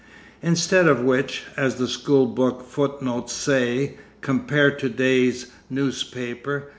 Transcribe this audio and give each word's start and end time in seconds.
Instead 0.41 0.87
of 0.87 1.03
which, 1.03 1.43
as 1.55 1.75
the 1.75 1.87
school 1.87 2.25
book 2.25 2.67
footnotes 2.67 3.33
say, 3.33 3.97
compare 4.21 4.71
to 4.71 4.89
day's 4.89 5.51
newspaper. 5.69 6.69